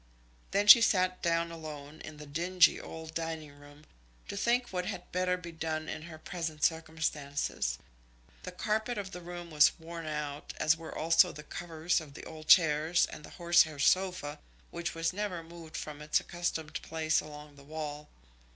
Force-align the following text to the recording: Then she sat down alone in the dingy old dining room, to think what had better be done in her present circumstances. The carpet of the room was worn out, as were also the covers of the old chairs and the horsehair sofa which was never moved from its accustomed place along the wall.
Then 0.49 0.65
she 0.65 0.81
sat 0.81 1.21
down 1.21 1.51
alone 1.51 2.01
in 2.03 2.17
the 2.17 2.25
dingy 2.25 2.81
old 2.81 3.13
dining 3.13 3.51
room, 3.59 3.85
to 4.29 4.35
think 4.35 4.69
what 4.73 4.87
had 4.87 5.11
better 5.11 5.37
be 5.37 5.51
done 5.51 5.87
in 5.87 6.01
her 6.01 6.17
present 6.17 6.63
circumstances. 6.63 7.77
The 8.41 8.51
carpet 8.51 8.97
of 8.97 9.11
the 9.11 9.21
room 9.21 9.51
was 9.51 9.77
worn 9.77 10.07
out, 10.07 10.53
as 10.57 10.75
were 10.75 10.97
also 10.97 11.31
the 11.31 11.43
covers 11.43 12.01
of 12.01 12.15
the 12.15 12.23
old 12.25 12.47
chairs 12.47 13.05
and 13.05 13.23
the 13.23 13.29
horsehair 13.37 13.77
sofa 13.77 14.39
which 14.71 14.95
was 14.95 15.13
never 15.13 15.43
moved 15.43 15.77
from 15.77 16.01
its 16.01 16.19
accustomed 16.19 16.81
place 16.81 17.21
along 17.21 17.55
the 17.55 17.63
wall. 17.63 18.09